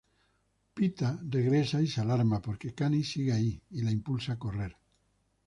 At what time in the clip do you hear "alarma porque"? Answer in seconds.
2.01-2.73